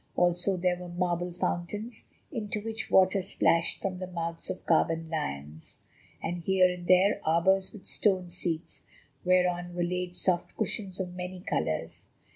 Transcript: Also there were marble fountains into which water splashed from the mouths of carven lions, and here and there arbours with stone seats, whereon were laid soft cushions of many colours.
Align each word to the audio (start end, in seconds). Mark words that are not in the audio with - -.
Also 0.15 0.57
there 0.57 0.77
were 0.77 0.89
marble 0.89 1.31
fountains 1.31 2.07
into 2.31 2.59
which 2.59 2.89
water 2.89 3.21
splashed 3.21 3.79
from 3.83 3.99
the 3.99 4.07
mouths 4.07 4.49
of 4.49 4.65
carven 4.65 5.07
lions, 5.11 5.77
and 6.23 6.41
here 6.41 6.67
and 6.73 6.87
there 6.87 7.21
arbours 7.23 7.71
with 7.71 7.85
stone 7.85 8.27
seats, 8.27 8.83
whereon 9.23 9.75
were 9.75 9.83
laid 9.83 10.15
soft 10.15 10.57
cushions 10.57 10.99
of 10.99 11.13
many 11.13 11.39
colours. 11.39 12.07